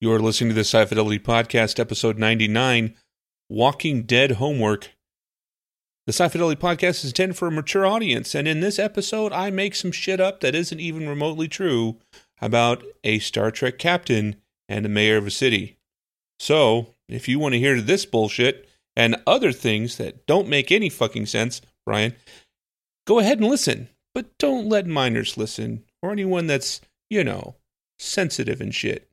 [0.00, 2.94] You're listening to the Sci Fidelity Podcast, episode 99
[3.48, 4.92] Walking Dead Homework.
[6.06, 9.50] The Sci Fidelity Podcast is intended for a mature audience, and in this episode, I
[9.50, 11.96] make some shit up that isn't even remotely true
[12.40, 14.36] about a Star Trek captain
[14.68, 15.78] and a mayor of a city.
[16.38, 20.90] So, if you want to hear this bullshit and other things that don't make any
[20.90, 22.14] fucking sense, Brian,
[23.04, 26.80] go ahead and listen, but don't let minors listen or anyone that's,
[27.10, 27.56] you know,
[27.98, 29.08] sensitive and shit.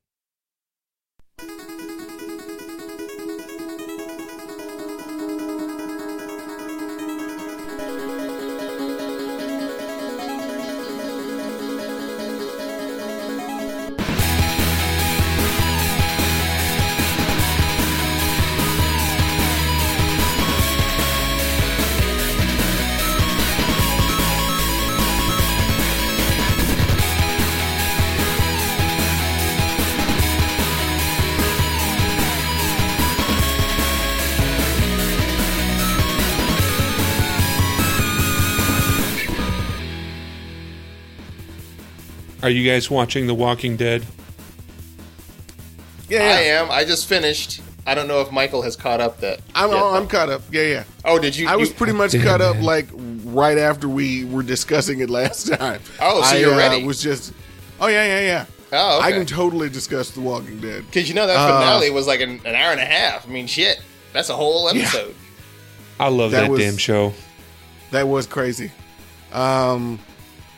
[42.46, 44.06] Are you guys watching The Walking Dead?
[46.08, 46.70] Yeah, I am.
[46.70, 47.60] I just finished.
[47.88, 49.40] I don't know if Michael has caught up that.
[49.56, 50.44] I'm yet, I'm caught up.
[50.52, 50.84] Yeah, yeah.
[51.04, 51.48] Oh, did you?
[51.48, 52.66] I was you- pretty much Damn, caught up man.
[52.66, 52.88] like
[53.24, 55.82] right after we were discussing it last time.
[56.00, 56.86] Oh, so I, you're uh, ready.
[56.86, 57.34] Was just.
[57.82, 58.46] Oh yeah, yeah, yeah.
[58.74, 60.86] Oh, I can totally discuss The Walking Dead.
[60.86, 63.28] Because you know that Uh, finale was like an, an hour and a half.
[63.28, 63.82] I mean, shit.
[64.14, 65.16] That's a whole episode.
[66.00, 67.12] I love That that, was- damn show.
[67.90, 68.72] That was crazy.
[69.34, 70.00] Um,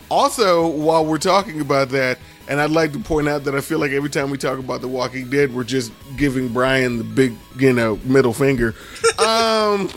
[0.10, 2.20] also, while we're talking about that,
[2.50, 4.80] and I'd like to point out that I feel like every time we talk about
[4.82, 8.74] The Walking Dead, we're just giving Brian the big, you know, middle finger.
[9.20, 9.90] Um,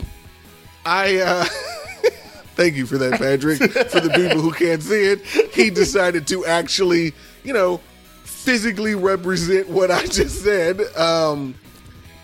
[0.83, 1.43] I uh,
[2.55, 3.59] thank you for that, Patrick.
[3.59, 7.79] for the people who can't see it, he decided to actually, you know,
[8.23, 10.81] physically represent what I just said.
[10.97, 11.53] Um,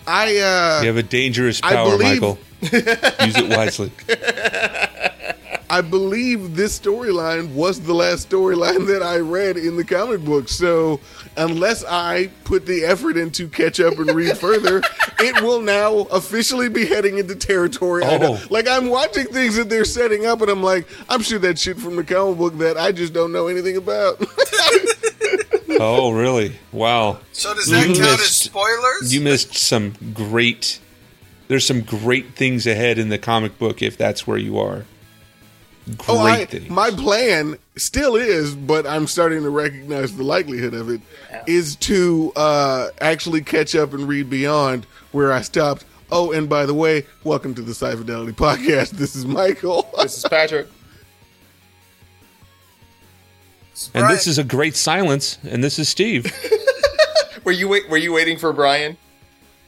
[0.08, 2.38] I uh, You have a dangerous power, believe- Michael.
[2.62, 3.92] Use it wisely.
[5.70, 10.48] I believe this storyline was the last storyline that I read in the comic book.
[10.48, 11.00] So,
[11.36, 14.82] unless I put the effort in to catch up and read further,
[15.18, 18.04] it will now officially be heading into territory.
[18.04, 18.38] I know.
[18.40, 18.46] Oh.
[18.50, 21.78] Like, I'm watching things that they're setting up, and I'm like, I'm sure that shit
[21.78, 24.22] from the comic book that I just don't know anything about.
[25.80, 26.56] Oh, really?
[26.72, 27.20] Wow.
[27.32, 29.14] So does that You count as spoilers?
[29.14, 30.80] You missed some great.
[31.46, 34.86] There's some great things ahead in the comic book if that's where you are.
[35.88, 36.68] Great oh, I, things.
[36.70, 41.00] my plan still is, but I'm starting to recognize the likelihood of it,
[41.46, 45.84] is to uh, actually catch up and read beyond where I stopped.
[46.10, 48.90] Oh, and by the way, welcome to the Sci Fidelity Podcast.
[48.90, 49.88] This is Michael.
[50.02, 50.68] This is Patrick.
[53.94, 54.12] and Right.
[54.12, 55.38] this is a great silence.
[55.48, 56.32] And this is Steve.
[57.44, 57.88] Were you wait?
[57.88, 58.96] Were you waiting for Brian?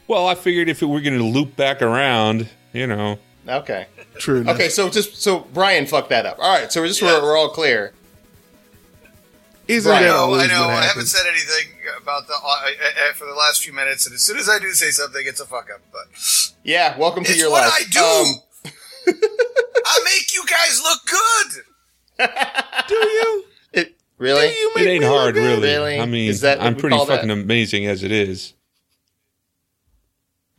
[0.08, 3.18] well, I figured if we were going to loop back around, you know.
[3.48, 3.86] Okay.
[4.18, 4.40] True.
[4.42, 4.54] enough.
[4.56, 4.68] Okay.
[4.68, 6.38] So just so Brian fucked that up.
[6.38, 6.70] All right.
[6.70, 7.14] So we're just Yeah.
[7.18, 7.92] we're, we're all clear.
[9.68, 10.00] Isn't Right.
[10.00, 10.68] that I know, always I know.
[10.68, 14.22] I haven't said anything about the uh, uh, for the last few minutes, and as
[14.22, 15.80] soon as I do say something, it's a fuck up.
[15.92, 16.06] But
[16.64, 16.96] Yeah.
[16.98, 17.72] Welcome to it's your what life.
[17.72, 18.00] I do.
[19.10, 19.14] Um,
[19.86, 22.28] I make you guys look good.
[22.88, 23.44] Do you?
[23.72, 24.48] it, really?
[24.48, 25.62] Do you It ain't me hard, really.
[25.62, 25.98] Really?
[25.98, 27.16] I mean, Is that I'm pretty call that?
[27.16, 28.52] fucking amazing as it is.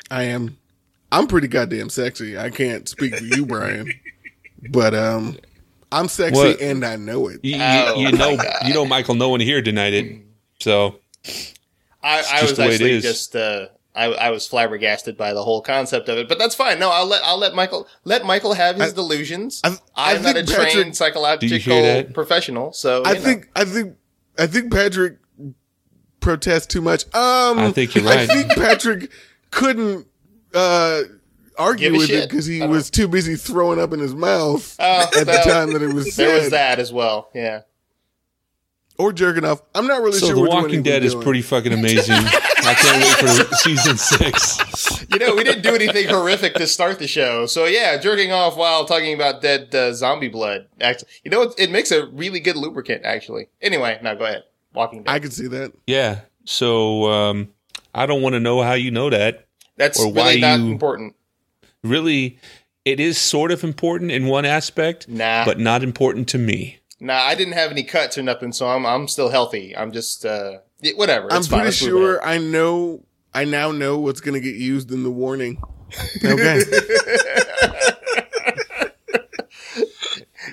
[0.10, 0.58] I am.
[1.12, 2.38] I'm pretty goddamn sexy.
[2.38, 3.92] I can't speak for you, Brian,
[4.70, 5.38] but um,
[5.92, 6.62] I'm sexy What?
[6.62, 7.42] and I know it.
[7.44, 8.54] You, you- Oh, you my know, God.
[8.66, 9.16] you know, Michael.
[9.16, 10.22] No one here denied it.
[10.60, 10.96] So
[12.04, 15.44] I, I was the way it actually just uh, I, I was flabbergasted by the
[15.44, 16.80] whole concept of it, but that's fine.
[16.80, 19.60] No, I'll let I'll let Michael let Michael have his I- delusions.
[19.64, 22.14] I- I I'm not a Patrick- trained psychological you hear that?
[22.14, 23.22] professional, so I you know.
[23.22, 23.96] think I think
[24.40, 25.18] I think Patrick
[26.20, 27.04] protests too much.
[27.16, 28.20] Um, I think you're right.
[28.20, 29.12] I think Patrick
[29.50, 30.08] couldn't
[30.54, 31.02] uh,
[31.58, 32.24] argue with shit.
[32.26, 35.26] it because he I don't- was too busy throwing up in his mouth Oh, at
[35.26, 37.30] the time that it was said, there was that as well.
[37.34, 37.62] Yeah.
[38.98, 39.62] or jerking off.
[39.74, 40.36] I'm not really So sure.
[40.36, 41.24] The which one he Walking Dead is doing.
[41.24, 42.16] pretty fucking amazing.
[42.64, 45.06] I can't wait for season six.
[45.12, 48.56] You know, we didn't do anything horrific to start the show, so yeah, jerking off
[48.56, 50.68] while talking about dead uh, zombie blood.
[50.80, 53.04] Actually, you know, it, it makes a really good lubricant.
[53.04, 53.48] Actually.
[53.62, 54.44] Anyway, now go ahead.
[54.74, 55.12] Walking Dead.
[55.12, 55.74] I can see that.
[55.88, 56.22] Yeah.
[56.46, 57.50] So um,
[57.96, 59.48] I don't want to know how you know that.
[59.78, 61.16] That's or why really not you- important.
[61.84, 62.38] Really,
[62.86, 65.46] it is sort of important in one aspect, Nah.
[65.46, 66.78] but not important to me.
[67.00, 69.76] Nah, I didn't have any cuts or nothing, so I'm I'm still healthy.
[69.76, 71.32] I'm just uh yeah, whatever.
[71.32, 71.50] I'm fine.
[71.62, 73.04] pretty Let's sure I know.
[73.34, 75.62] I now know what's going to get used in the warning.
[76.24, 76.62] Okay.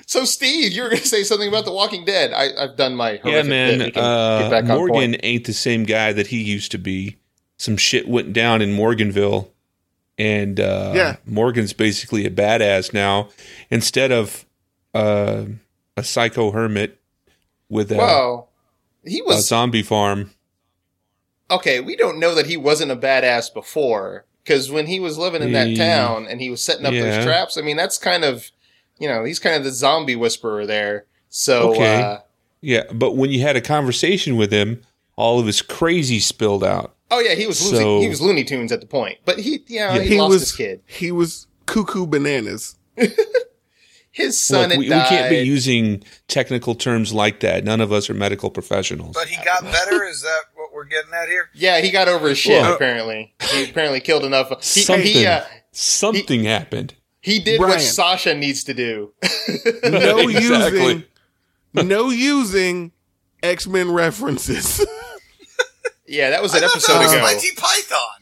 [0.05, 2.31] So, Steve, you were going to say something about The Walking Dead.
[2.33, 3.49] I, I've done my Yeah, horrific bit.
[3.79, 3.91] man.
[3.91, 5.19] Can Uh, get back on Morgan point.
[5.23, 7.17] ain't the same guy that he used to be.
[7.59, 9.49] Some shit went down in Morganville,
[10.17, 11.15] and uh, Yeah.
[11.25, 13.29] Morgan's basically a badass now.
[13.69, 14.45] Instead of
[14.95, 15.43] uh,
[15.95, 16.97] a psycho hermit
[17.69, 18.49] with a, Well,
[19.05, 20.31] he a zombie farm.
[21.51, 21.79] okay.
[21.79, 25.51] We don't know that he wasn't a badass before, because when he was living in
[25.51, 27.01] that town and he was setting up Yeah.
[27.03, 28.49] those traps, I mean, that's kind of,
[28.99, 31.05] you know, he's kind of the zombie whisperer there.
[31.29, 32.01] So, Okay.
[32.01, 32.17] uh,
[32.61, 34.81] Yeah, but when you had a conversation with him,
[35.15, 36.95] all of his crazy spilled out.
[37.11, 39.63] Oh yeah, he was losing, So- he was Looney Tunes at the point, but he,
[39.67, 40.01] yeah, Yeah.
[40.01, 40.81] he, he lost was his kid.
[40.85, 42.75] he was cuckoo bananas.
[44.11, 47.63] His son Look, had we, we can't be using technical terms like that.
[47.63, 49.13] None of us are medical professionals.
[49.13, 50.03] But he got better.
[50.03, 51.49] Is that what we're getting at here?
[51.53, 52.59] yeah, he got over his shit.
[52.61, 54.49] Well- apparently, he apparently killed enough.
[54.63, 56.95] He, Something, he, uh, something happened.
[57.21, 59.13] he did what Sasha needs to do.
[59.83, 60.79] No Exactly.
[60.81, 61.03] using
[61.75, 62.91] no using
[63.43, 64.83] X Men references.
[66.09, 67.21] Yeah, that was I an thought episode that was ago.
[67.21, 68.19] Monty Python.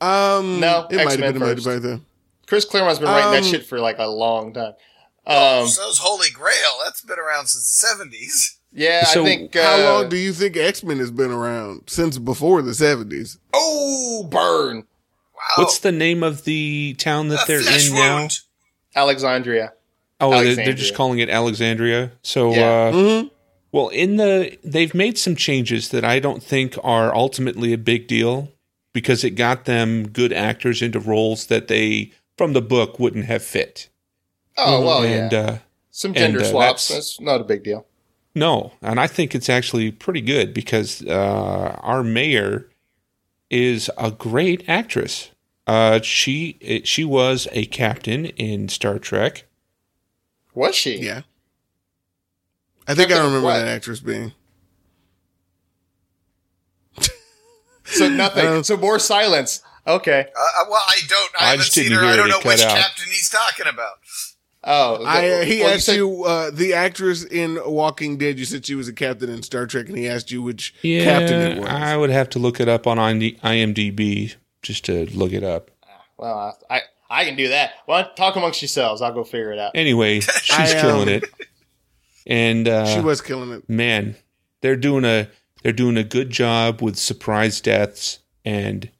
[0.00, 1.64] um, No, it might have X-Men been a first.
[1.66, 2.04] by then.
[2.46, 4.72] Chris Claremont's been writing that Um, shit for like a long time.
[5.26, 6.80] Oh, Um, so's Holy Grail.
[6.84, 8.58] That's been around since the seventies.
[8.72, 9.54] yeah, So I think.
[9.56, 11.84] Uh, How long do you think X Men has been around?
[11.86, 13.38] Since before the seventies.
[13.54, 14.86] oh, burn
[15.34, 15.64] Wow.
[15.64, 18.28] What's the name of the town that A they're flesh in now?
[18.94, 19.72] Alexandria.
[20.20, 22.12] Oh, they're, they're just calling it Alexandria.
[22.22, 22.60] So, Yeah.
[22.60, 23.28] uh, Mm-hmm.
[23.72, 28.06] Well, in the they've made some changes that I don't think are ultimately a big
[28.06, 28.52] deal
[28.92, 33.42] because it got them good actors into roles that they from the book wouldn't have
[33.42, 33.88] fit.
[34.58, 35.38] Oh well, and yeah.
[35.40, 35.58] uh,
[35.90, 36.88] Some gender and, uh, swaps.
[36.88, 37.86] that's- That's not a big deal.
[38.34, 42.68] no, and I think it's actually pretty good because uh, our mayor
[43.50, 45.30] is a great actress.
[45.66, 49.44] Uh, she she was a captain in Star Trek.
[50.54, 50.98] Was she?
[50.98, 51.22] Yeah.
[52.88, 53.58] I think I remember what?
[53.58, 54.32] that actress being.
[57.84, 58.46] So nothing.
[58.46, 59.62] Uh, so more silence.
[59.86, 60.20] Okay.
[60.36, 61.32] Uh, uh, well, I don't.
[61.40, 62.04] I, I haven't just seen didn't her.
[62.06, 62.76] I don't know It which out.
[62.78, 63.94] captain he's talking about.
[64.64, 68.38] Oh, I, uh, he well, you asked said- you, uh, the actress in Walking Dead.
[68.38, 71.02] You said she was a captain in Star Trek, and he asked you which Yeah,
[71.04, 71.68] captain it was.
[71.68, 75.72] I would have to look it up on IMDb just to look it up.
[76.16, 76.80] Well, I, I
[77.10, 77.72] I can do that.
[77.88, 79.02] Well, talk amongst yourselves.
[79.02, 79.72] I'll go figure it out.
[79.74, 81.24] Anyway, she's I, um, killing it,
[82.26, 83.68] and uh, she was killing it.
[83.68, 84.16] man,
[84.60, 85.28] they're doing a
[85.62, 88.90] they're doing a good job with surprise deaths and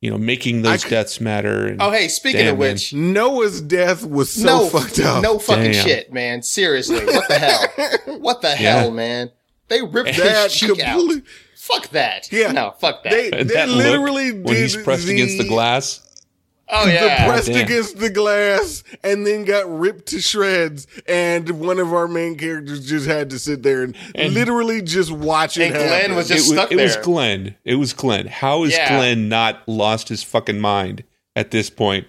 [0.00, 1.66] you know making those I c- deaths matter.
[1.68, 2.72] And Oh, hey, speaking Damn, of man.
[2.74, 5.22] which, Noah's death was so no, fucked up.
[5.22, 5.86] no fucking Damn.
[5.86, 6.42] shit, man.
[6.42, 7.66] Seriously, what the hell?
[8.18, 8.80] What the Yeah.
[8.82, 9.30] hell, man?
[9.68, 10.98] They ripped that his cheek out.
[10.98, 11.22] completely.
[11.56, 12.30] Fuck that.
[12.32, 12.50] Yeah.
[12.52, 13.10] No, fuck that.
[13.10, 16.00] They, they that look literally when he's pressed against the glass.
[16.72, 17.26] Oh the yeah.
[17.26, 17.64] pressed Damn.
[17.64, 22.86] against the glass and then got ripped to shreds and one of our main characters
[22.88, 26.50] just had to sit there and, And- literally just watch it And Glenn was just
[26.50, 26.96] it, wa- stuck it was.
[26.96, 27.56] Glenn.
[27.64, 28.26] It was Glenn.
[28.26, 28.96] How is Yeah.
[28.96, 31.04] Glenn not lost his fucking mind
[31.36, 32.06] at this point?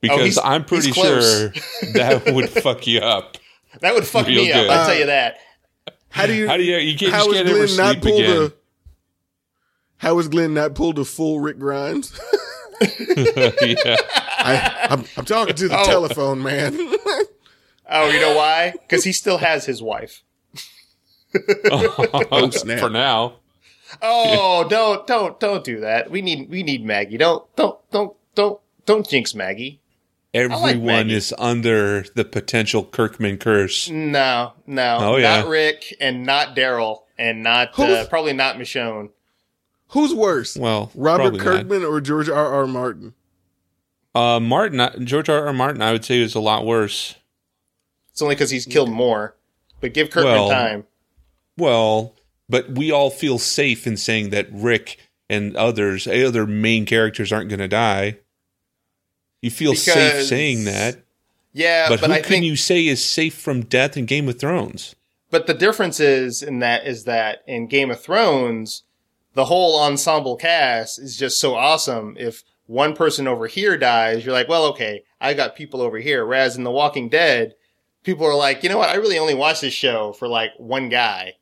[0.00, 1.20] Because Oh, I'm pretty sure
[1.94, 3.38] that would fuck you up.
[3.80, 4.66] that would fuck Real me good.
[4.68, 4.70] up.
[4.70, 5.38] I'll Uh, tell you that.
[6.10, 7.92] how do you How do you you can't, how you is can't ever Glenn not
[7.92, 8.42] sleep pulled again?
[8.42, 8.52] a
[9.98, 12.12] how is Glenn not pulled a full Rick Grimes?
[13.62, 13.96] yeah.
[14.38, 15.84] I, I'm, I'm talking to the Oh.
[15.84, 16.78] telephone, man.
[17.86, 18.72] Oh, you know why?
[18.72, 20.22] Because he still has his wife.
[21.70, 22.78] Oh, snap.
[22.80, 23.34] For now.
[24.00, 26.10] Oh, don't, don't, don't do that.
[26.10, 27.16] We need, we need Maggie.
[27.18, 29.80] Don't, don't, don't, don't, don't jinx Maggie.
[30.32, 31.14] Everyone Maggie.
[31.14, 33.88] is under the potential Kirkman curse.
[33.90, 35.40] No, no, Oh, yeah.
[35.40, 39.10] not Rick, and not Daryl, and not uh, probably not Michonne.
[39.88, 41.44] Who's worse, Well, Robert probably not.
[41.44, 42.46] Kirkman or George R.
[42.54, 42.66] R.
[42.66, 43.14] Martin?
[44.14, 45.46] Uh, Martin, George R.
[45.46, 45.52] R.
[45.52, 47.14] Martin, I would say is a lot worse.
[48.12, 49.36] It's only because he's killed more.
[49.80, 50.84] But give Kirkman Well, time.
[51.56, 52.14] Well,
[52.48, 54.98] but we all feel safe in saying that Rick
[55.28, 58.18] and others, other main characters, aren't going to die.
[59.42, 60.98] You feel safe saying that,
[61.52, 62.44] Yeah, but, but, who I can think.
[62.44, 64.94] you say is safe from death in Game of Thrones?
[65.30, 68.84] but the difference is in that is that in Game of Thrones,
[69.34, 72.16] the whole ensemble cast is just so awesome.
[72.18, 76.24] If one person over here dies, you're like, well, okay, I got people over here.
[76.24, 77.54] Whereas in The Walking Dead,
[78.04, 78.88] people are like, you know what?
[78.88, 81.34] I really only watch this show for like one guy.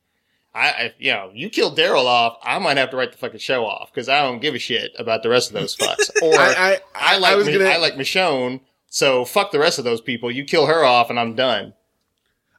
[0.54, 3.38] I, I you know, you kill Daryl off, I might have to write the fucking
[3.38, 6.10] show off because I don't give a shit about the rest of those fucks.
[6.22, 9.58] Or I, I, I, like I was Mi- gonna, I like Michonne, so fuck the
[9.58, 10.30] rest of those people.
[10.30, 11.74] You kill her off, and I'm done.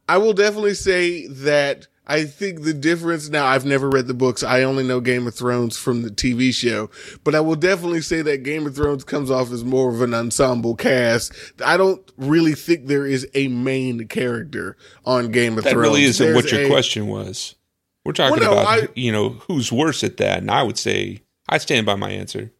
[0.07, 4.43] I will definitely say that I think the difference now, I've never read the books.
[4.43, 6.89] I only know Game of Thrones from the TV show,
[7.23, 10.13] but I will definitely say that Game of Thrones comes off as more of an
[10.13, 11.31] ensemble cast.
[11.63, 15.87] I don't really think there is a main character on Game of That Thrones.
[15.87, 17.55] really isn't what your a- question was.
[18.03, 20.77] We're talking Well, no, about I- you know who's worse at that, and I would
[20.77, 22.51] say I stand by my answer.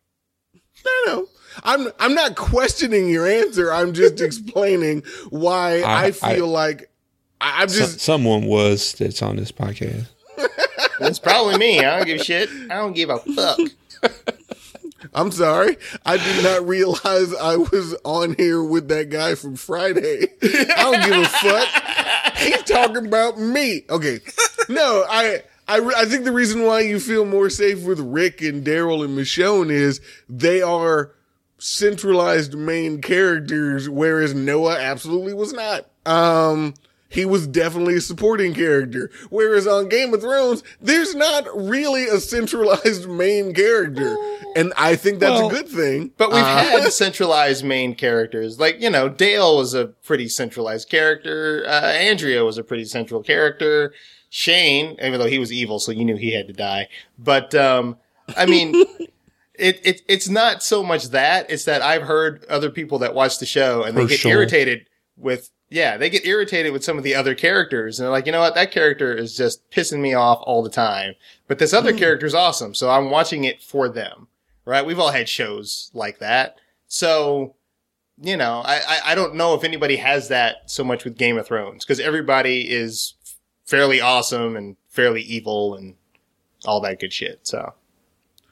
[0.86, 1.28] No, no.
[1.66, 3.72] I'm I'm not questioning your answer.
[3.74, 6.90] I'm just explaining why I, I- feel like
[7.44, 10.08] I, I'm So- just someone was that's on this podcast.
[11.00, 11.80] It's probably me.
[11.80, 12.50] I don't give a shit.
[12.70, 13.60] I don't give a fuck.
[15.14, 15.78] I'm sorry.
[16.06, 20.28] I did not realize I was on here with that guy from Friday.
[20.42, 22.38] I don't give a fuck.
[22.38, 23.84] He's talking about me.
[23.90, 24.20] Okay.
[24.70, 28.66] No, I I I think the reason why you feel more safe with Rick and
[28.66, 31.12] Daryl and Michonne is they are
[31.58, 35.88] centralized main characters, whereas Noah absolutely was not.
[36.06, 36.76] Um,
[37.14, 39.10] he was definitely a supporting character.
[39.30, 44.18] Whereas on Game of Thrones, there's not really a centralized main character.
[44.56, 46.12] And I think that's Well, a good thing.
[46.18, 48.60] But we've Uh, had centralized main characters.
[48.60, 51.64] Like, you know, Dale was a pretty centralized character.
[51.68, 53.94] Uh, Andrea was a pretty central character.
[54.30, 56.88] Shane, even though he was evil, so you knew he had to die.
[57.20, 57.98] But, um,
[58.36, 58.74] I mean,
[59.54, 63.38] it, it, it's not so much that, it's that I've heard other people that watch
[63.40, 64.30] the show and they Herschel.
[64.32, 68.00] get irritated with, yeah, they get irritated with some of the other characters.
[68.00, 68.56] And they're like, you know what?
[68.56, 71.16] That character is just pissing me off all the time.
[71.48, 71.98] But this other hmm.
[71.98, 72.74] character is awesome.
[72.74, 74.28] So I'm watching it for them
[74.66, 74.86] right?
[74.86, 76.58] We've all had shows like that.
[76.88, 77.56] So,
[78.22, 81.38] you know, I, I, I don't know if anybody has that so much with Game
[81.38, 83.16] of Thrones because everybody is
[83.66, 85.96] fairly awesome and fairly evil and
[86.66, 87.42] all that good shit.
[87.44, 87.74] So,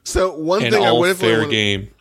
[0.04, 1.92] so one And thing I all would fair definitely, game.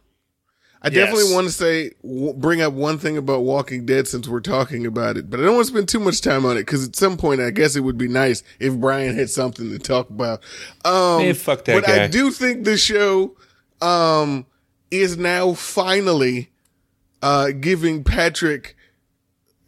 [0.82, 4.40] I definitely want to say, w- bring up one thing about Walking Dead since we're
[4.40, 6.88] talking about it, but I don't want to spend too much time on it because
[6.88, 10.08] at some point I guess it would be nice if Brian had something to talk
[10.08, 10.40] about.
[10.84, 12.04] Um, Man, fuck that but guy.
[12.04, 13.36] I do think the show
[13.82, 14.46] um,
[14.90, 16.50] is now finally
[17.22, 18.76] uh, giving Patrick.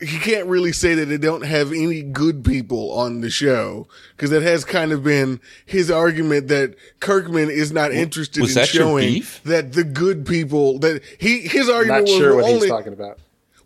[0.03, 4.31] He can't really say that they don't have any good people on the show because
[4.31, 8.75] that has kind of been his argument that Kirkman is not interested was in that
[8.75, 9.41] your showing beef?
[9.45, 12.93] that the good people that he his argument not was sure what only he's talking
[12.93, 13.19] about.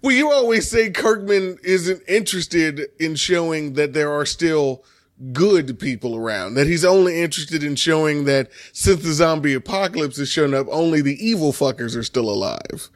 [0.02, 4.84] well, you always say Kirkman isn't interested in showing that there are still
[5.32, 6.54] good people around.
[6.54, 11.00] That he's only interested in showing that since the zombie apocalypse has shown up, only
[11.00, 12.90] the evil fuckers are still alive.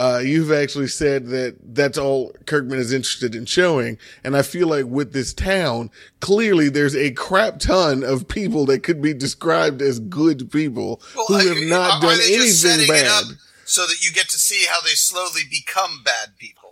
[0.00, 3.98] Uh, you've actually said that that's all Kirkman is interested in showing.
[4.24, 5.90] And I feel like with this town,
[6.20, 11.34] clearly there's a crap ton of people that could be described as good people who
[11.34, 13.24] I- have not are done they anything bad.
[13.66, 16.70] so that you get to see how they slowly become bad people?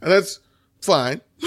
[0.00, 0.38] And that's
[0.80, 1.22] fine.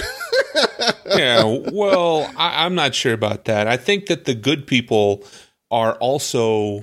[1.05, 3.65] yeah, well, I, I'm not sure about that.
[3.65, 5.23] I think that the good people
[5.71, 6.79] are also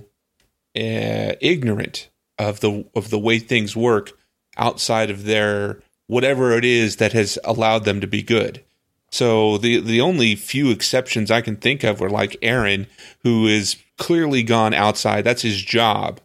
[0.75, 4.13] uh, ignorant of the of the way things work
[4.61, 8.63] outside of their whatever it is that has allowed them to be good.
[9.11, 12.87] So the the only few exceptions I can think of were like Aaron,
[13.25, 15.25] who is clearly gone outside.
[15.25, 16.21] That's his job,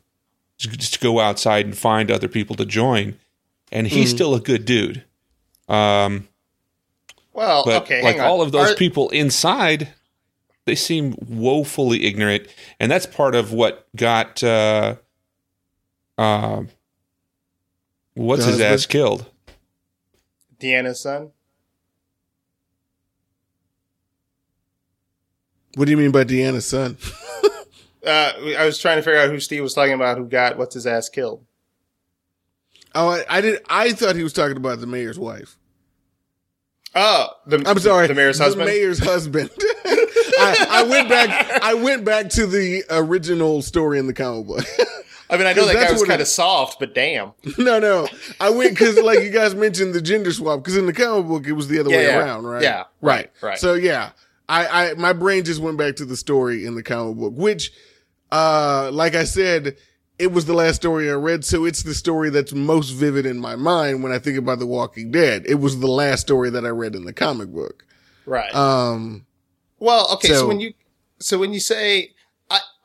[0.60, 3.18] just to go outside and find other people to join,
[3.72, 5.04] and he's still a good dude.
[5.68, 6.27] Um,
[7.34, 8.27] Well, but okay, like hang on.
[8.30, 9.89] all of those Are- people inside
[10.65, 12.48] they seem woefully ignorant
[12.80, 14.96] and that's part of what got uh
[16.18, 16.63] uh
[18.16, 18.74] what's The his husband?
[18.74, 19.26] ass killed
[20.60, 21.32] Deanna's son.
[25.76, 26.98] What do you mean by Deanna's son?
[28.06, 30.76] Uh, I was trying to figure out who Steve was talking about who got what's
[30.76, 31.44] his ass killed.
[32.94, 33.64] Oh, I, I did.
[33.68, 35.58] I thought he was talking about the mayor's wife.
[36.94, 38.68] Oh, the, I'm sorry, the mayor's husband.
[38.68, 39.50] The mayor's husband.
[39.86, 41.64] I, I went back.
[41.64, 44.64] I went back to the original story in the comic book.
[45.29, 47.32] I mean, I know that guy was kind of soft, but damn.
[47.58, 48.08] no, no,
[48.39, 50.60] I went because like you guys mentioned the gender swap.
[50.60, 52.20] Because in the comic book it was the other Yeah, way yeah.
[52.20, 52.62] around, right?
[52.62, 53.58] Yeah, right, right.
[53.58, 54.12] So yeah,
[54.48, 57.72] I, I my brain just went back to the story in the comic book, which,
[58.32, 59.77] uh, like I said.
[60.17, 63.38] It was the last story I read, so it's the story that's most vivid in
[63.38, 65.44] my mind when I think about The Walking Dead.
[65.46, 67.84] It was the last story that I read in the comic book.
[68.25, 68.55] Right.
[68.55, 69.25] Um,
[69.77, 70.29] Well, okay.
[70.29, 70.74] So, So- when you
[71.20, 72.13] so when you say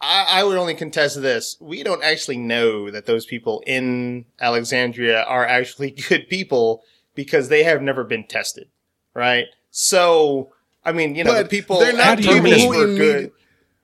[0.00, 5.22] I, I would only contest this, we don't actually know that those people in Alexandria
[5.22, 6.82] are actually good people
[7.14, 8.68] because they have never been tested,
[9.14, 9.46] right?
[9.70, 10.52] So
[10.84, 13.32] I mean, you know, But the people they're not people who were good.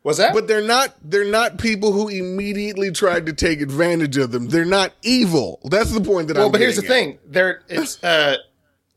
[0.02, 0.32] Was that?
[0.35, 4.49] But they're not they're not people who immediately tried to take advantage of them.
[4.49, 5.61] They're not evil.
[5.64, 8.37] That's the point that well, I'm Well, but here's the thing: they're it's uh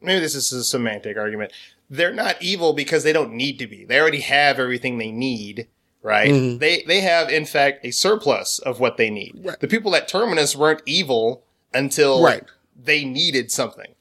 [0.02, 1.52] maybe this is a semantic argument.
[1.90, 3.86] They're not evil because they don't need to be.
[3.86, 5.68] They already have everything they need,
[6.02, 6.30] right?
[6.32, 6.60] Mhm.
[6.60, 9.42] They they have in fact a surplus of what they need.
[9.44, 9.60] Right.
[9.60, 12.44] The people at Terminus weren't evil until Right.
[12.82, 13.94] they needed something.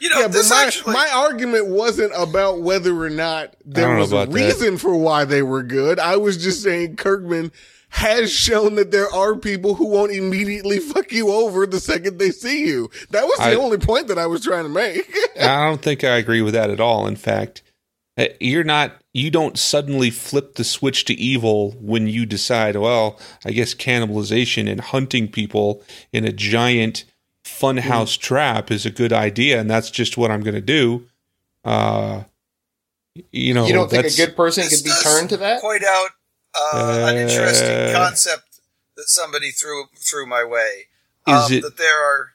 [0.00, 0.94] You know, Yeah, but this my, actually.
[0.94, 4.34] my argument wasn't about whether or not there was a about that.
[4.34, 6.00] reason for why they were good.
[6.00, 7.52] I was just saying Kirkman
[7.90, 12.30] has shown that there are people who won't immediately fuck you over the second they
[12.32, 12.90] see you.
[13.10, 15.08] That was the I- only point that I was trying to make.
[15.40, 17.06] I don't think I agree with that at all.
[17.06, 17.62] In fact,
[18.40, 18.96] you're not.
[19.14, 22.76] You don't suddenly flip the switch to evil when you decide.
[22.76, 27.04] Well, I guess cannibalization and hunting people in a giant
[27.44, 31.06] funhouse trap is a good idea, and that's just what I'm going to do.
[31.64, 32.24] Uh,
[33.30, 35.60] you know, you don't think a that's- good person could be turned to that?
[35.60, 36.10] Point out
[36.54, 38.44] uh, an interesting Uh, concept
[38.96, 40.86] that somebody threw threw my way.
[41.28, 42.30] Is Um, it- that there are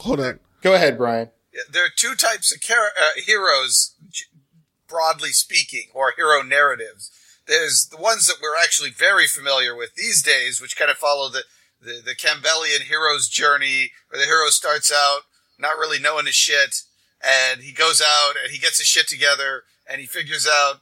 [0.00, 0.40] Hold on.
[0.62, 1.30] Go ahead, Brian.
[1.70, 3.95] there are two types of char- uh, heroes, g-
[4.88, 7.10] broadly speaking, or hero narratives.
[7.46, 11.28] There's the ones that we're actually very familiar with these days, which kind of follow
[11.28, 11.44] the,
[11.80, 15.20] the, the Campbellian hero's journey, where the hero starts out
[15.58, 16.82] not really knowing his shit,
[17.22, 20.80] and he goes out and he gets his shit together, and he figures out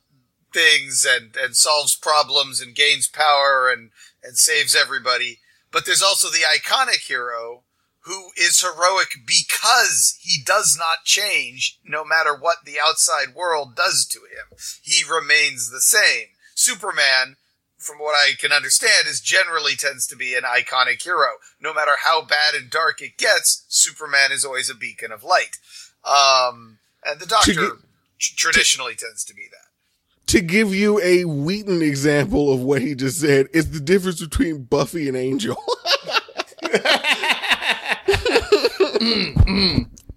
[0.52, 3.90] things and, and solves problems and gains power and,
[4.22, 5.40] and saves everybody.
[5.70, 7.63] But there's also the iconic hero
[8.04, 14.06] who is heroic because he does not change no matter what the outside world does
[14.06, 14.58] to him.
[14.82, 16.28] He remains the same.
[16.54, 17.36] Superman,
[17.78, 21.36] from what I can understand, is generally tends to be an iconic hero.
[21.60, 25.56] No matter how bad and dark it gets, Superman is always a beacon of light.
[26.04, 27.78] Um, and the Doctor
[28.18, 30.28] traditionally tends to be that.
[30.28, 34.64] To give you a Whedon example of what he just said, it's the difference between
[34.64, 35.56] Buffy and Angel.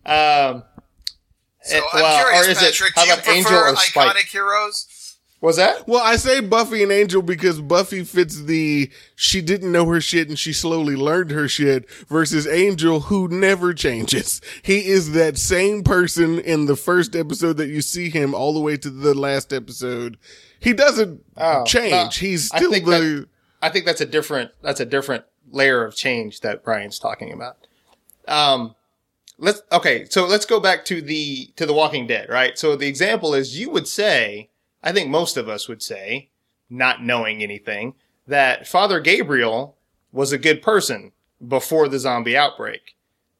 [0.05, 0.63] Um,
[1.63, 3.53] So eh, I'm well, curious, or is Patrick, it, how do you about prefer Angel
[3.57, 4.25] or iconic Spike?
[4.27, 4.93] heroes?
[5.39, 5.88] Was that?
[5.88, 10.29] well, I say Buffy and Angel because Buffy fits the she didn't know her shit
[10.29, 14.41] and she slowly learned her shit versus Angel who never changes.
[14.63, 18.60] He is that same person in the first episode that you see him all the
[18.62, 20.17] way to the last episode.
[20.60, 21.91] He doesn't Oh, change.
[21.91, 23.25] no, He's I still think the that-
[23.62, 27.66] I think that's a different that's a different layer of change that Brian's talking about.
[28.27, 28.75] Um,
[29.37, 32.57] let's okay, so let's go back to the to the Walking Dead, right?
[32.57, 34.49] So the example is you would say,
[34.83, 36.29] I think most of us would say,
[36.69, 37.95] not knowing anything,
[38.27, 39.75] that Father Gabriel
[40.11, 41.11] was a good person
[41.45, 42.95] before the zombie outbreak.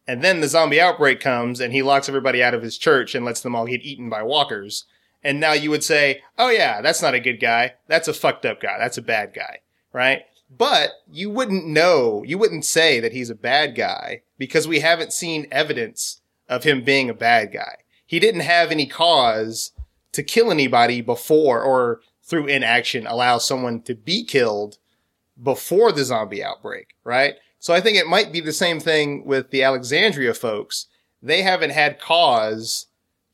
[0.08, 3.26] And then the zombie outbreak comes and he locks everybody out of his church and
[3.26, 4.86] lets them all get eaten by walkers.
[5.24, 7.74] And now you would say, oh yeah, that's not a good guy.
[7.88, 8.78] That's a fucked up guy.
[8.78, 9.60] That's a bad guy.
[9.92, 10.22] Right?
[10.50, 15.14] But you wouldn't know, you wouldn't say that he's a bad guy because we haven't
[15.14, 17.78] seen evidence of him being a bad guy.
[18.06, 19.72] He didn't have any cause
[20.14, 24.78] to kill anybody before or through inaction allow someone to be killed
[25.42, 27.36] before the zombie outbreak, right?
[27.60, 30.88] So I think it might be the same thing with the Alexandria folks.
[31.22, 32.88] They haven't had cause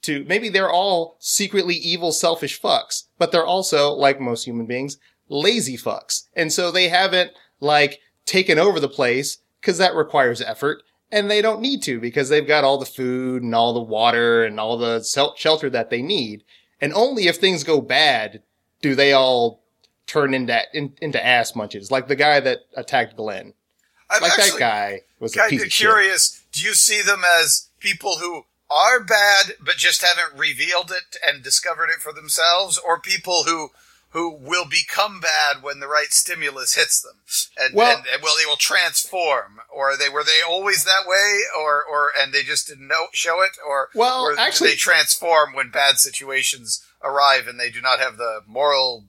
[0.03, 4.97] to, maybe they're all secretly evil, selfish fucks, but they're also, like most human beings,
[5.29, 6.27] lazy fucks.
[6.35, 10.83] And so they haven't, like, taken over the place because that requires effort.
[11.11, 14.43] And they don't need to because they've got all the food and all the water
[14.43, 15.03] and all the
[15.37, 16.43] shelter that they need.
[16.81, 18.41] And only if things go bad
[18.81, 19.61] do they all
[20.07, 23.53] turn into in, into ass munches, like the guy that attacked Glenn.
[24.09, 26.43] I'm Like that guy was a kind piece of curious.
[26.51, 31.43] Do you see them as people who are bad but just haven't revealed it and
[31.43, 33.69] discovered it for themselves, or people who
[34.13, 37.15] who will become bad when the right stimulus hits them,
[37.59, 41.41] and, Well- and, and well, they will transform, or they were they always that way,
[41.59, 45.53] or or and they just didn't know show it, or Well, or actually- they transform
[45.53, 49.05] when bad situations arrive and they do not have the moral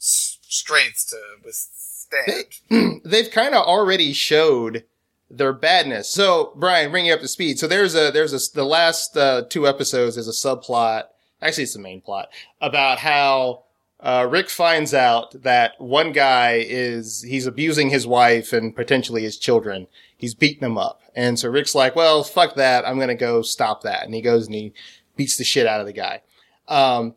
[0.00, 3.00] s- strength to withstand.
[3.04, 4.84] they've kind of already showed
[5.30, 6.08] their badness.
[6.10, 7.58] So, Brian, bring you up to speed.
[7.58, 11.04] So there's a, there's a, the last uh, two episodes is a subplot.
[11.42, 12.30] Actually, it's the main plot
[12.62, 13.64] about how
[14.00, 19.36] uh, Rick finds out that one guy is, he's abusing his wife and potentially his
[19.36, 19.88] children.
[20.16, 21.02] He's beating them up.
[21.16, 22.86] And so Rick's like, well, fuck that.
[22.86, 24.04] I'm going to go stop that.
[24.04, 24.72] And he goes and he
[25.16, 26.22] beats the shit out of the guy.
[26.68, 27.16] Um,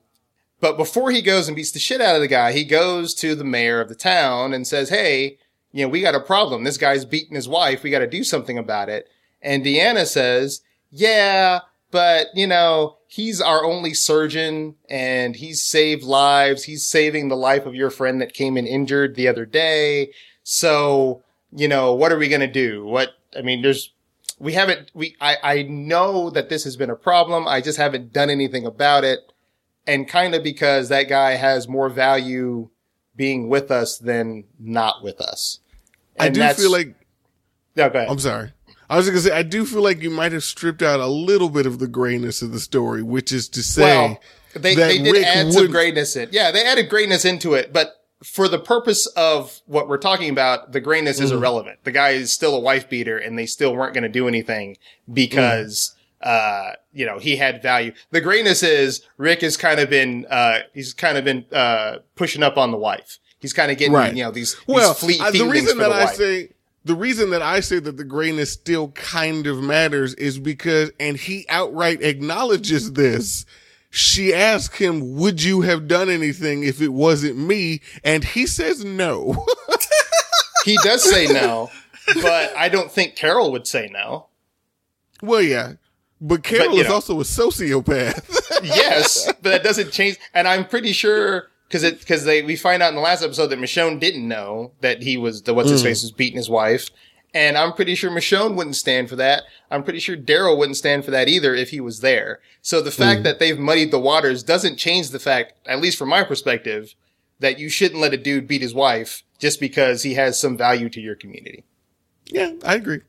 [0.59, 3.35] but before he goes and beats the shit out of the guy, he goes to
[3.35, 5.37] the mayor of the town and says, Hey,
[5.71, 6.63] you know, we got a problem.
[6.63, 7.83] This guy's beating his wife.
[7.83, 9.07] We got to do something about it.
[9.41, 16.63] And Deanna says, Yeah, but you know, he's our only surgeon and he's saved lives.
[16.63, 20.13] He's saving the life of your friend that came in injured the other day.
[20.43, 22.85] So, you know, what are we going to do?
[22.85, 23.91] What, I mean, there's,
[24.39, 27.47] we haven't, we, I, I know that this has been a problem.
[27.47, 29.19] I just haven't done anything about it
[29.85, 32.69] and kind of because that guy has more value
[33.15, 35.59] being with us than not with us.
[36.19, 36.95] I do feel like
[37.75, 38.09] no, go ahead.
[38.09, 38.51] I'm sorry.
[38.91, 41.49] I was gonna say I do feel like you might have stripped out a little
[41.49, 44.19] bit of the grayness of the story, which is to say well,
[44.53, 46.29] they, that they did Rick add some wouldn't- greatness in.
[46.31, 50.73] Yeah, they added greatness into it, but for the purpose of what we're talking about,
[50.73, 51.35] the grayness is Mhm.
[51.37, 51.79] irrelevant.
[51.85, 54.77] The guy is still a wife beater and they still weren't going to do anything
[55.11, 57.93] because, uh, you know, he had value.
[58.11, 62.43] The grayness is Rick has kind of been, uh, he's kind of been, uh, pushing
[62.43, 63.17] up on the wife.
[63.39, 64.13] He's kind of getting, Right.
[64.15, 66.15] you know, these, Well, these fleet the reason for that the I wife.
[66.15, 66.49] say
[66.83, 71.17] the reason that I say that the grayness still kind of matters is because, and
[71.17, 73.45] he outright acknowledges this.
[73.89, 78.85] She asked him, "Would you have done anything if it wasn't me?" And he says
[78.85, 79.45] no.
[80.65, 81.69] he does say no,
[82.21, 84.27] but I don't think Carol would say no.
[85.21, 85.73] well, yeah,
[86.21, 86.93] but Carol you is know.
[86.95, 88.39] also a sociopath.
[88.63, 90.17] yes, but that doesn't change.
[90.33, 93.47] And I'm pretty sure because it because they we find out in the last episode
[93.47, 96.89] that Michonne didn't know that he was the what's his face was beating his wife,
[97.33, 99.43] and I'm pretty sure Michonne wouldn't stand for that.
[99.69, 102.41] I'm pretty sure Daryl wouldn't stand for that either if he was there.
[102.61, 106.09] So the fact that they've muddied the waters doesn't change the fact, at least from
[106.09, 106.93] my perspective,
[107.39, 110.89] that you shouldn't let a dude beat his wife just because he has some value
[110.89, 111.63] to your community.
[112.25, 112.99] yeah, I agree.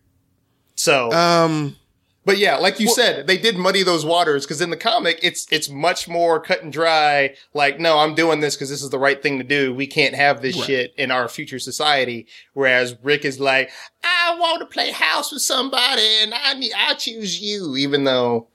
[0.77, 1.11] So.
[1.13, 1.77] Um,
[2.25, 5.19] But yeah, like you Well- said, they did muddy those waters because in the comic,
[5.23, 7.35] it's it's much more cut and dry.
[7.53, 9.75] Like, no, I'm doing this because this is the right thing to do.
[9.75, 10.67] We can't have this Right.
[10.67, 12.27] shit in our future society.
[12.55, 13.71] Whereas Rick is like,
[14.05, 18.47] I want to play house with somebody, and I need I choose you, even though,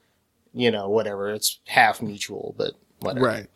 [0.54, 3.26] you know, whatever, it's half mutual, but whatever.
[3.26, 3.46] Right.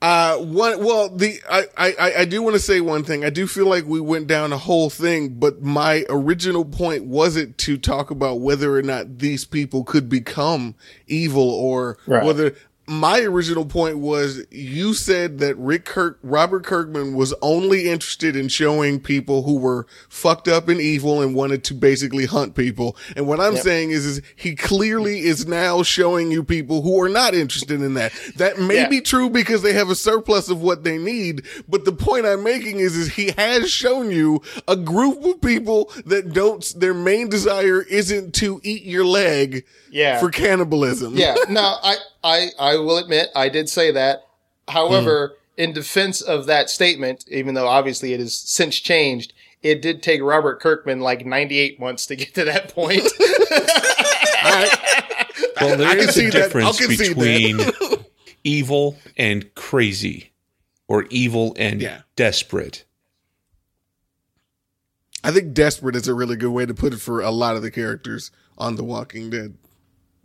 [0.00, 3.24] Uh, one, well, the, I, I, I do want to say one thing.
[3.24, 7.58] I do feel like we went down a whole thing, but my original point wasn't
[7.58, 10.76] to talk about whether or not these people could become
[11.08, 12.24] evil or Right.
[12.24, 12.54] whether,
[12.88, 18.48] my original point was you said that Rick Kirk, Robert Kirkman was only interested in
[18.48, 22.96] showing people who were fucked up and evil and wanted to basically hunt people.
[23.14, 23.62] And what I'm Yep.
[23.62, 27.94] saying is, is he clearly is now showing you people who are not interested in
[27.94, 28.12] that.
[28.36, 28.88] That may Yeah.
[28.88, 31.42] be true because they have a surplus of what they need.
[31.68, 35.92] But the point I'm making is, is he has shown you a group of people
[36.06, 40.18] that don't, their main desire isn't to eat your leg Yeah.
[40.20, 41.16] for cannibalism.
[41.16, 41.34] yeah.
[41.50, 44.24] No, I, I, I will admit I did say that.
[44.68, 45.62] However, Hmm.
[45.62, 50.22] in defense of that statement, even though obviously it has since changed, it did take
[50.22, 53.02] Robert Kirkman like 98 months to get to that point.
[55.60, 56.52] Well, I there can is see a that.
[56.52, 57.58] Difference between
[58.44, 60.30] evil and crazy,
[60.86, 62.02] or evil and Yeah.
[62.14, 62.84] desperate.
[65.24, 67.62] I think desperate is a really good way to put it for a lot of
[67.62, 69.57] the characters on The Walking Dead.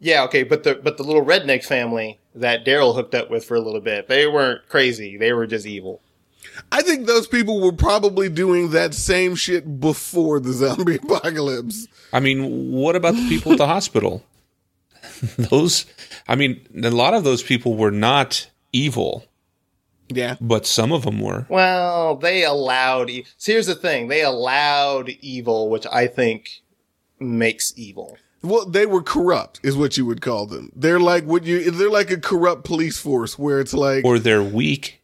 [0.03, 3.55] Yeah, okay, but the but the little redneck family that Daryl hooked up with for
[3.55, 5.17] a little bit, they weren't crazy.
[5.17, 6.01] They were just evil.
[6.71, 11.87] I think those people were probably doing that same shit before the zombie apocalypse.
[12.11, 14.23] I mean, what about the people at the hospital?
[15.37, 15.85] Those,
[16.27, 19.25] I mean, a lot of those people were not evil,
[20.09, 20.35] Yeah.
[20.41, 21.45] but some of them were.
[21.49, 23.09] Well, they allowed.
[23.09, 26.61] E- so here's the thing: they allowed evil, which I think
[27.19, 28.17] makes evil.
[28.43, 30.71] Well, they were corrupt, is what you would call them.
[30.75, 31.71] They're like what you.
[31.71, 35.01] They're like a corrupt police force, where it's like, Or they're weak.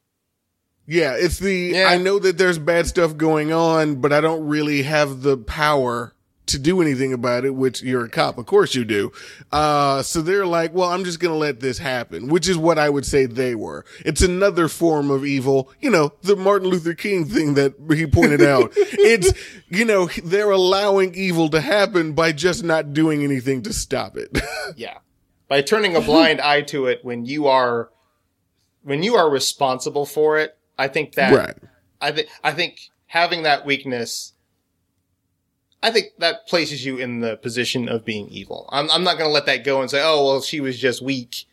[0.85, 1.71] yeah, it's the.
[1.73, 1.85] Yeah.
[1.87, 6.13] I know that there's bad stuff going on, but I don't really have the power
[6.49, 7.55] to do anything about it.
[7.55, 9.11] Which you're a cop, of course you do.
[9.51, 12.89] Uh, so they're like, well, I'm just gonna let this happen, which is what I
[12.89, 13.85] would say they were.
[14.05, 15.71] It's another form of evil.
[15.79, 18.71] You know, the Martin Luther King thing that he pointed out.
[18.75, 19.33] it's
[19.69, 24.37] you know they're allowing evil to happen by just not doing anything to stop it.
[24.75, 24.99] Yeah.
[25.47, 27.89] By turning a blind eye to it when you are
[28.83, 31.57] when you are responsible for it, I think that right.
[31.99, 34.33] I think I think having that weakness
[35.81, 38.67] I think that places you in the position of being evil.
[38.71, 41.01] I'm I'm not going to let that go and say, "Oh, well, she was just
[41.01, 41.45] weak."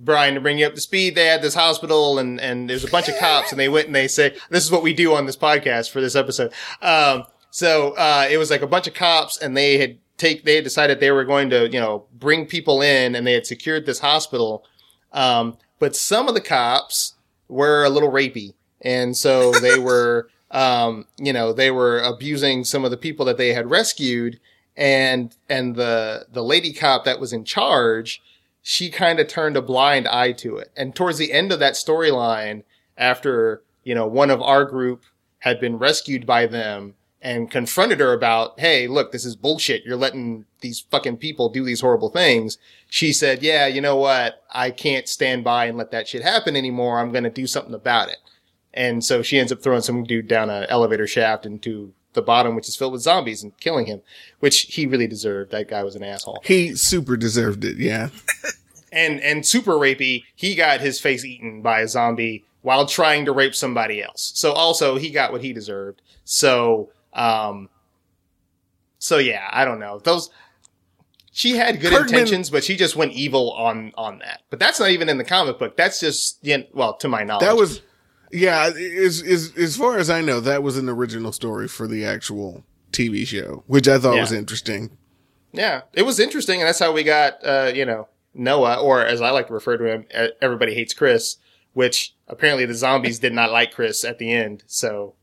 [0.00, 2.90] Brian, to bring you up to speed, they had this hospital and, and there's a
[2.90, 5.26] bunch of cops and they went and they say, this is what we do on
[5.26, 6.52] this podcast for this episode.
[6.80, 10.54] Um, so, uh, it was like a bunch of cops and they had take, they
[10.54, 13.86] had decided they were going to, you know, bring people in and they had secured
[13.86, 14.64] this hospital.
[15.12, 17.14] Um, but some of the cops
[17.48, 18.54] were a little rapey.
[18.82, 23.36] And so they were, um, you know, they were abusing some of the people that
[23.36, 24.40] they had rescued.
[24.76, 28.22] And, and the, the lady cop that was in charge,
[28.62, 30.70] she kind of turned a blind eye to it.
[30.76, 32.62] And towards the end of that storyline,
[32.96, 35.02] after, you know, one of our group
[35.40, 39.84] had been rescued by them and confronted her about, Hey, look, this is bullshit.
[39.84, 42.58] You're letting these fucking people do these horrible things.
[42.88, 44.42] She said, yeah, you know what?
[44.50, 46.98] I can't stand by and let that shit happen anymore.
[46.98, 48.18] I'm going to do something about it.
[48.74, 52.54] And so she ends up throwing some dude down an elevator shaft into the bottom,
[52.54, 54.02] which is filled with zombies and killing him,
[54.40, 55.50] which he really deserved.
[55.52, 56.40] That guy was an asshole.
[56.44, 57.78] He super deserved it.
[57.78, 58.10] Yeah.
[58.90, 63.32] And, and super rapey, he got his face eaten by a zombie while trying to
[63.32, 64.32] rape somebody else.
[64.34, 66.00] So also he got what he deserved.
[66.24, 67.68] So, um,
[68.98, 69.98] so yeah, I don't know.
[69.98, 70.30] Those,
[71.32, 74.40] she had good intentions, but she just went evil on, on that.
[74.50, 75.76] But that's not even in the comic book.
[75.76, 77.46] That's just, yeah, well, to my knowledge.
[77.46, 77.82] That was,
[78.32, 82.04] yeah, as, as, as far as I know, that was an original story for the
[82.04, 84.20] actual TV show, which I thought Yeah.
[84.22, 84.90] was interesting.
[85.52, 89.20] Yeah, it was interesting, and that's how we got, uh, you know, Noah, or as
[89.22, 91.36] I like to refer to him, uh, everybody hates Chris,
[91.72, 94.62] which apparently the zombies did not like Chris at the end.
[94.66, 95.14] So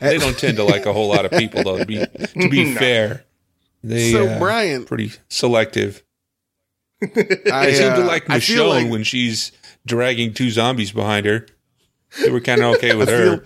[0.00, 1.78] They don't tend to like a whole lot of people, though.
[1.78, 2.78] To be to be No.
[2.78, 3.24] fair,
[3.82, 6.02] they so uh, Brian, pretty selective.
[7.02, 7.06] I
[7.66, 9.52] They seem to uh, like I feel Michonne like- when she's
[9.86, 11.46] dragging two zombies behind her.
[12.22, 13.36] They were kind of okay with I her.
[13.38, 13.44] feel-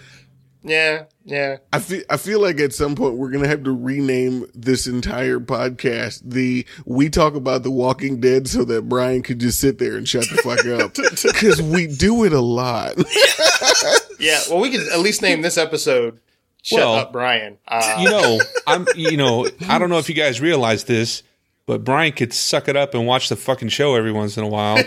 [0.63, 4.45] yeah, yeah, I feel I feel like at some point we're gonna have to rename
[4.55, 9.59] this entire podcast the "We Talk About the Walking Dead" so that Brian could just
[9.59, 12.95] sit there and shut the fuck up because we do it a lot.
[14.19, 14.41] yeah.
[14.51, 16.21] Well, we could at least name this episode
[16.63, 18.87] "Shut Well, Up, Brian." Uh, you know, I'm.
[18.97, 21.23] You know, I don't know if you guys realize this,
[21.65, 24.49] but Brian could suck it up and watch the fucking show every once in a
[24.49, 24.77] while.
[24.77, 24.87] Dude,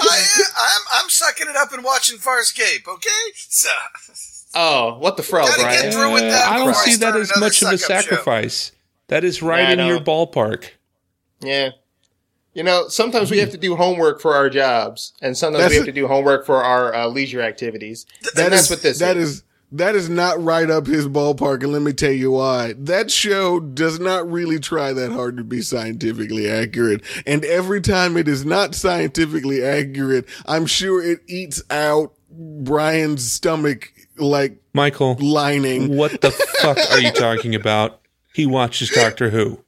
[0.00, 0.24] I,
[0.58, 1.08] I'm, I'm
[1.72, 3.32] sucking it up and watching Farscape, okay?
[3.34, 3.68] So,
[4.54, 5.82] oh, what the fro, Gotta Brian?
[5.82, 8.08] get through with that Uh, I don't see that as much of a suck-up show.
[8.08, 8.72] sacrifice.
[9.08, 10.70] That is right Yeah, in your ballpark.
[11.40, 11.70] Yeah.
[12.54, 15.76] You know, sometimes we have to do homework for our jobs, and sometimes That's we
[15.76, 15.92] have it.
[15.92, 18.04] to do homework for our uh, leisure activities.
[18.34, 19.30] That and that's is- what this that is.
[19.30, 22.74] is that is not right up his ballpark, and let me tell you why.
[22.78, 28.16] That show does not really try that hard to be scientifically accurate, and every time
[28.16, 35.96] it is not scientifically accurate, I'm sure it eats out Brian's stomach like Michael, lining.
[35.96, 38.00] what the fuck are you talking about?
[38.34, 39.62] He watches Doctor Who.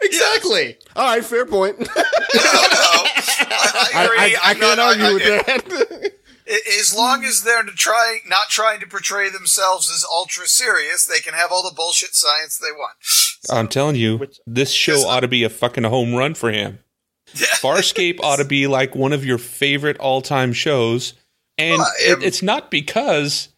[0.00, 0.76] Exactly.
[0.94, 1.78] All right, fair point.
[1.80, 1.92] no, no.
[1.94, 4.36] I, I I.
[4.44, 6.12] I, I can't not- argue I- with I- that.
[6.52, 7.26] As long hmm.
[7.26, 11.62] as they're trying, not trying to portray themselves as ultra serious, they can have all
[11.62, 12.96] the bullshit science they want.
[13.50, 16.78] I'm telling you, Which- this show ought to be a fucking home run for him.
[17.34, 21.14] Farscape ought to be like one of your favorite all-time shows,
[21.56, 23.48] and Well, it, um, it's not because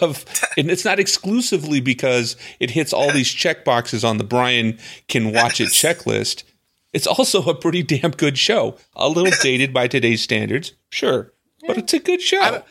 [0.00, 0.24] of,
[0.58, 5.32] and it's not exclusively because it hits all these check boxes on the Brian can
[5.32, 6.44] watch it checklist.
[6.92, 8.76] It's also a pretty damn good show.
[8.94, 11.32] A little dated by today's standards, sure,
[11.66, 12.62] but it's a good show.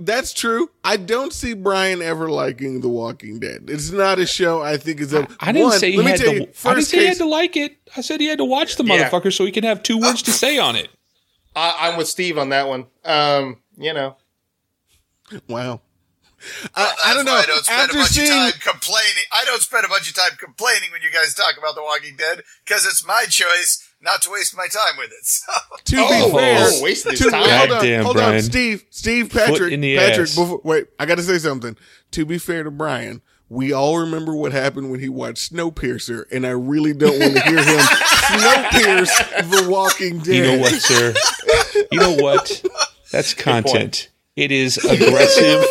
[0.00, 0.70] That's true.
[0.84, 3.64] I don't see Brian ever liking The Walking Dead.
[3.68, 5.12] It's not a show I think is.
[5.12, 6.24] A, I didn't one, say he had to.
[6.24, 7.76] you, I didn't first say he had to like it.
[7.96, 9.10] I said he had to watch the Yeah.
[9.10, 10.88] motherfucker so he can have two words to say on it.
[11.56, 12.86] I, I'm with Steve on that one.
[13.04, 14.16] Um, you know,
[15.48, 15.80] wow.
[16.76, 17.34] I, I don't know.
[17.34, 19.24] I don't spend a After bunch seeing, of time complaining.
[19.32, 22.14] I don't spend a bunch of time complaining when you guys talk about The Walking
[22.16, 25.18] Dead because it's my choice not to waste my time with it.
[25.24, 25.52] So,
[25.84, 27.48] to Oh, oh be fair, oh, wasted his to, time.
[27.48, 30.28] hold on, Goddamn, hold on, Steve, Steve, Patrick, in the Patrick.
[30.34, 31.76] Before, wait, I got to say something.
[32.12, 36.46] To be fair to Brian, we all remember what happened when he watched Snowpiercer, and
[36.46, 40.34] I really don't want to hear him Snowpierce The Walking Dead.
[40.34, 41.14] You know what, sir?
[41.90, 42.64] You know what?
[43.12, 44.10] That's content.
[44.36, 45.64] It is aggressive,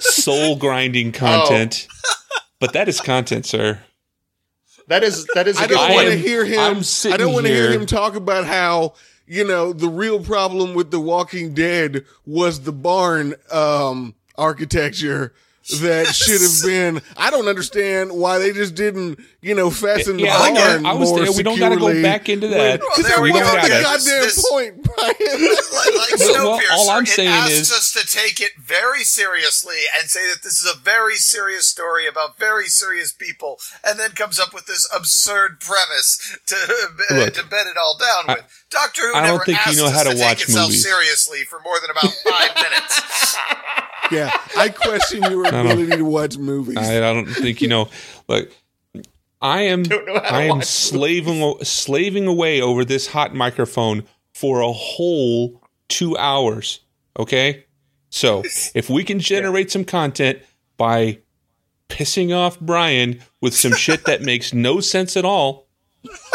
[0.00, 1.18] soul grinding oh.
[1.18, 1.86] content.
[2.58, 3.80] But that is content, sir.
[4.88, 6.58] That is that is a I good don't want to hear him.
[6.58, 8.94] I'm I don't want to hear him talk about how
[9.26, 15.32] you know the real problem with The Walking Dead was the barn um, architecture
[15.80, 17.02] that should have been.
[17.16, 20.92] I don't understand why they just didn't you know fasten the Yeah, I barn I
[20.94, 21.32] was more there.
[21.32, 22.80] We don't gotta go back into that.
[22.80, 23.82] when- 'cause Well, that we was don't the gotta.
[23.82, 25.14] goddamn This- point, Brian.
[25.18, 30.08] like, like Well, all I'm saying asks is- us to take it very seriously and
[30.10, 34.38] say that this is a very serious story about very serious people, and then comes
[34.38, 36.56] up with this absurd premise to
[37.10, 38.44] Look, to bed it all down with.
[38.72, 40.82] Doctor Who I don't never think you know how to to watch take itself movies.
[40.82, 43.36] seriously for more than about five minutes.
[44.10, 46.78] yeah, I question your ability to watch movies.
[46.78, 47.88] I, I don't think you know.
[48.28, 48.50] Look,
[49.40, 53.34] I am Don't know how to I am watch slaving slaving away over this hot
[53.34, 54.04] microphone
[54.34, 56.80] for a whole two hours.
[57.18, 57.66] Okay,
[58.08, 58.42] so
[58.74, 60.38] if we can generate some content
[60.78, 61.18] by
[61.88, 65.66] pissing off Brian with some shit that makes no sense at all,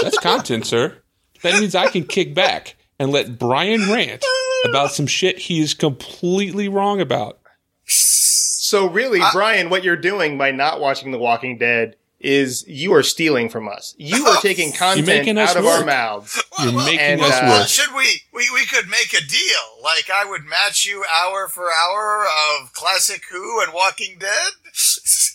[0.02, 1.02] that's content, sir.
[1.44, 4.24] That means I can kick back and let Brian rant
[4.66, 7.40] about some shit he is completely wrong about.
[7.86, 13.04] So really, Brian, what you're doing by not watching The Walking Dead is you are
[13.04, 13.94] stealing from us.
[13.98, 15.82] You are taking content out of work.
[15.82, 16.42] our mouths.
[16.60, 17.68] You're Well, making and, us uh, work.
[17.68, 18.50] Should we, we?
[18.54, 19.84] We could make a deal.
[19.84, 22.26] Like I would match you hour for hour
[22.60, 24.52] of classic Who and Walking Dead.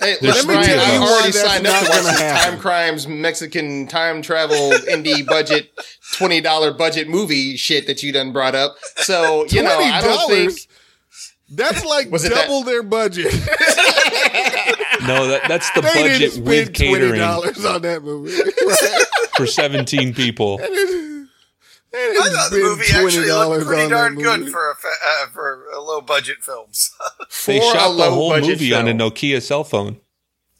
[0.00, 1.02] Hey, There's let me tell of you, them.
[1.02, 2.50] I already signed up to watch this happen.
[2.52, 5.70] Timecrimes, Mexican time travel, indie budget,
[6.14, 8.76] twenty dollar budget movie shit that you done brought up.
[8.96, 10.52] So you know, I don't think
[11.50, 13.32] That's like Was it that- double their budget.
[15.06, 18.32] No, that, that's the they didn't budget spend with twenty catering dollars on that movie.
[19.36, 20.58] for 17 people.
[21.92, 25.26] They I didn't thought the movie actually looked pretty darn good for a fa- uh,
[25.28, 26.90] for a low budget films.
[27.46, 28.92] They shot the whole budget movie on a.
[28.92, 29.98] Nokia cell phone.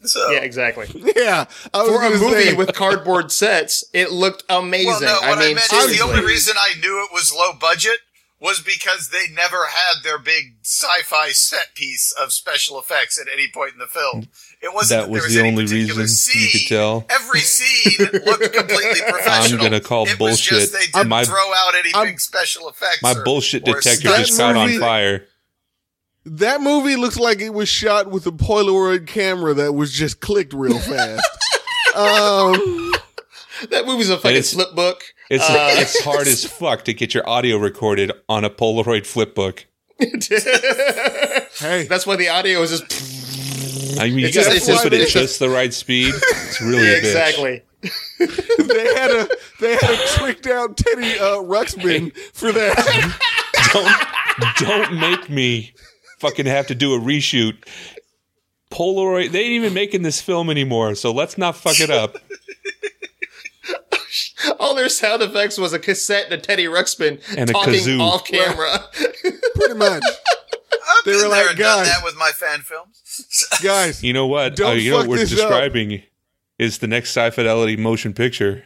[0.03, 0.87] so Yeah, exactly.
[1.15, 4.87] Yeah, I For a movie say, with cardboard sets, it looked amazing.
[4.87, 7.31] well, no, what I, I mean, meant is the only reason I knew it was
[7.33, 7.99] low budget
[8.41, 13.47] was because they never had their big sci-fi set piece of special effects at any
[13.47, 14.27] point in the film.
[14.63, 17.05] It wasn't That that was there was the only particular reason you could tell.
[17.09, 19.59] Every scene looked completely professional.
[19.59, 20.91] I'm gonna call it Was just bullshit.
[20.91, 23.03] they didn't My- throw out any I'm- big special effects.
[23.03, 25.27] My or- bullshit detector just caught on fire.
[26.25, 30.53] that movie looks like it was shot with a Polaroid camera that was just clicked
[30.53, 31.21] real fast.
[31.95, 32.53] um,
[33.69, 35.03] that movie's a fucking it's- flip book.
[35.33, 39.63] It's Uh, it's hard as fuck to get your audio recorded on a Polaroid flipbook.
[41.59, 44.93] hey, That's why the audio is just I mean, you gotta just- flip it's it
[44.93, 46.13] at just- just the right speed.
[46.15, 46.97] It's really Yeah, a bitch.
[46.99, 47.61] exactly.
[48.57, 49.27] they had a
[49.59, 52.75] they had a tricked out Teddy uh, Ruxpin for that.
[53.73, 55.73] Don't don't make me
[56.19, 57.55] fucking have to do a reshoot.
[58.69, 59.31] Polaroid.
[59.31, 62.15] They ain't even making this film anymore, so let's not fuck it up.
[64.59, 67.99] All their sound effects was a cassette and a Teddy Ruxpin And a talking kazoo.
[68.01, 68.79] off camera.
[69.55, 72.59] Pretty much, I've They been were there like, and done "Guys." that with my fan
[72.61, 73.47] films.
[73.63, 74.03] guys.
[74.03, 74.55] You know what?
[74.55, 75.37] Don't Uh, you know what we're this up.
[75.37, 76.03] describing
[76.59, 78.63] is the next Sci Fidelity motion picture.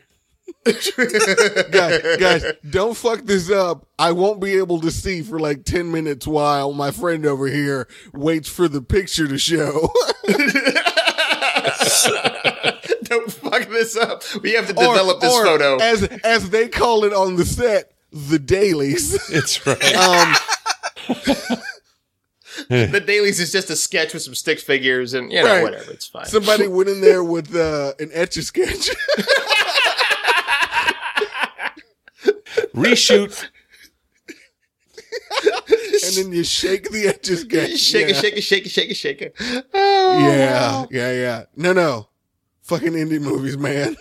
[0.66, 3.88] guys, guys, don't fuck this up.
[4.00, 7.88] I won't be able to see for like 10 minutes while my friend over here
[8.14, 9.92] waits for the picture to show.
[13.56, 14.24] Don't fuck this up.
[14.41, 15.78] We have to Or- develop this or photo.
[15.78, 19.13] As, as they call it on the set, the dailies.
[19.32, 20.36] It's right.
[22.70, 25.62] Um, the dailies is just a sketch with some stick figures and you know Right.
[25.63, 25.91] whatever.
[25.91, 26.26] It's fine.
[26.26, 28.89] somebody went in there with uh, an etch a sketch.
[32.74, 33.46] Reshoot.
[35.44, 37.78] and then you shake the etch a sketch.
[37.78, 38.15] shake yeah.
[38.15, 39.36] it, shake it, shake it, shake it, shake it.
[39.74, 41.44] Oh, Yeah, yeah, yeah.
[41.56, 42.08] No, no.
[42.65, 43.95] Fucking indie movies, man.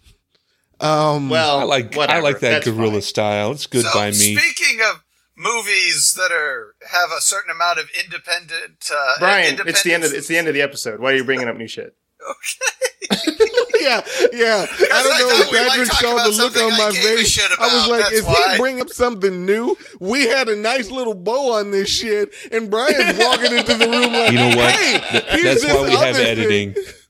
[0.80, 3.02] um, Well, I like I like that That's guerrilla fine.
[3.02, 3.52] style.
[3.52, 4.36] It's good so, by me.
[4.36, 5.02] speaking of
[5.36, 10.12] movies that are have a certain amount of independent, uh, Brian, it's the end of
[10.12, 11.00] it's the end of the episode.
[11.00, 11.94] Why are you bringing up new shit?
[12.22, 13.10] Okay.
[13.80, 14.00] yeah,
[14.32, 14.66] yeah.
[14.70, 17.38] I I don't know thought if Patrick talk saw the look on I my face.
[17.58, 18.52] I was like, that's is why.
[18.52, 19.76] he bring up something new?
[20.00, 24.12] We had a nice little bow on this shit, and Brian's walking into the room
[24.14, 24.74] like, You know what?
[24.74, 26.72] Hey, Th- here's That's why we have editing.
[26.72, 26.84] thing."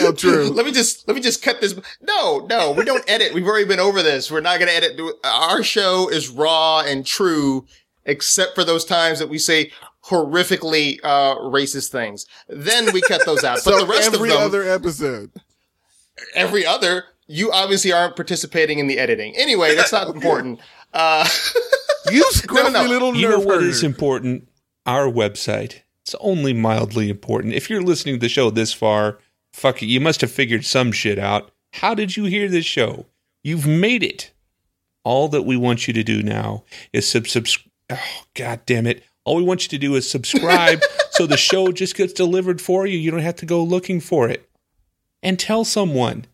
[0.00, 0.48] Oh, true.
[0.54, 1.74] Let me just let me just cut this.
[2.00, 3.34] No, no, we don't edit.
[3.34, 4.30] We've already been over this.
[4.30, 5.00] We're not going to edit.
[5.24, 7.66] Our show is raw and true,
[8.04, 9.70] except for those times that we say
[10.04, 12.26] horrifically uh, racist things.
[12.48, 13.60] Then we cut those out.
[13.64, 15.30] But So the rest every of them, other episode.
[16.34, 19.34] every other, you obviously aren't participating in the editing.
[19.36, 20.60] Anyway, that's not important.
[20.92, 21.28] Uh,
[22.10, 22.84] You scruffy no.
[22.84, 23.86] little You know nerf what is herder.
[23.86, 24.48] important?
[24.86, 25.82] Our website.
[26.02, 27.54] It's only mildly important.
[27.54, 29.18] If you're listening to the show this far,
[29.60, 31.50] fuck it, you must have figured some shit out.
[31.74, 33.06] How did you hear this show?
[33.44, 34.32] You've made it.
[35.04, 37.58] All that we want you to do now is sub subs-
[37.90, 39.04] Oh god damn it.
[39.24, 42.86] All we want you to do is subscribe so the show just gets delivered for
[42.86, 42.98] you.
[42.98, 44.48] You don't have to go looking for it.
[45.22, 46.24] And tell someone.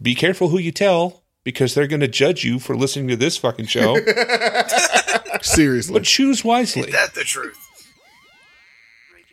[0.00, 3.36] Be careful who you tell because they're going to judge you for listening to this
[3.36, 3.96] fucking show.
[5.42, 5.92] Seriously.
[5.92, 6.82] but choose wisely.
[6.84, 7.58] Ain't that the truth?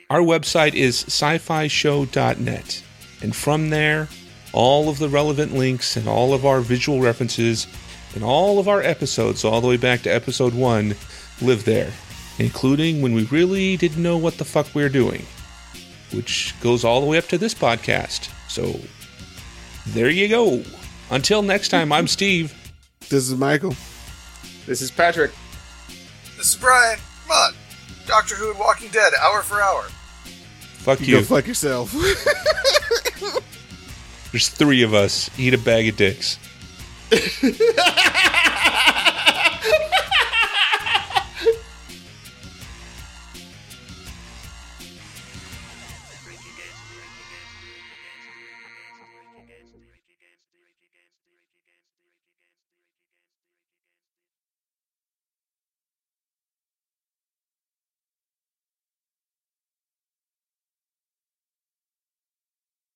[0.10, 2.84] Our website is sci fi show.net.
[3.24, 4.08] And from there,
[4.52, 7.66] all of the relevant links and all of our visual references
[8.14, 10.96] and all of our episodes, all the way back to episode one,
[11.42, 11.92] live there,
[12.38, 15.26] including when we really didn't know what the fuck we were doing,
[16.12, 18.30] which goes all the way up to this podcast.
[18.50, 18.80] So
[19.88, 20.64] there you go.
[21.10, 22.54] Until next time, I'm Steve.
[23.10, 23.76] This is Michael.
[24.68, 25.32] this is Patrick.
[26.38, 27.00] This is Brian.
[27.28, 27.54] Come on.
[28.06, 29.84] Doctor Who and Walking Dead, hour for hour.
[30.80, 31.16] Fuck You you.
[31.20, 31.94] go fuck yourself.
[34.32, 35.30] There's three of us.
[35.38, 36.38] Eat a bag of dicks.